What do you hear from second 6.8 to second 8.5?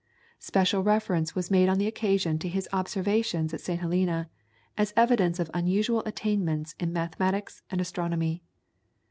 mathematics and astronomy.